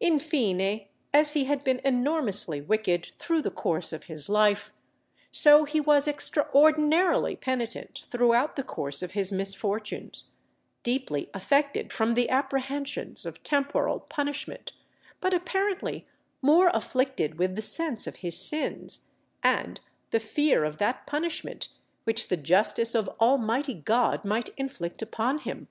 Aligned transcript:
In 0.00 0.18
fine, 0.18 0.84
as 1.14 1.34
he 1.34 1.44
had 1.44 1.62
been 1.62 1.80
enormously 1.84 2.60
wicked 2.60 3.12
through 3.20 3.40
the 3.40 3.52
course 3.52 3.92
of 3.92 4.02
his 4.10 4.28
life, 4.28 4.72
so 5.30 5.64
he 5.64 5.80
was 5.80 6.08
extraordinarily 6.08 7.36
penitent 7.36 8.02
throughout 8.10 8.56
the 8.56 8.64
course 8.64 9.00
of 9.04 9.12
his 9.12 9.30
misfortunes, 9.32 10.32
deeply 10.82 11.30
affected 11.32 11.92
from 11.92 12.14
the 12.14 12.28
apprehensions 12.30 13.24
of 13.24 13.44
temporal 13.44 14.00
punishment, 14.00 14.72
but 15.20 15.32
apparently 15.32 16.04
more 16.42 16.68
afflicted 16.74 17.38
with 17.38 17.54
the 17.54 17.62
sense 17.62 18.08
of 18.08 18.16
his 18.16 18.36
sins, 18.36 19.04
and 19.44 19.80
the 20.10 20.18
fear 20.18 20.64
of 20.64 20.78
that 20.78 21.06
punishment 21.06 21.68
which 22.02 22.26
the 22.26 22.36
justice 22.36 22.92
of 22.96 23.08
Almighty 23.20 23.74
God 23.74 24.24
might 24.24 24.48
inflict 24.56 25.00
upon 25.00 25.38
him. 25.38 25.68